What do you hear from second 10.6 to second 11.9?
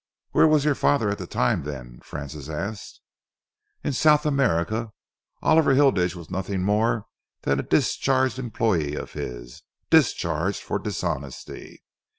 for dishonesty.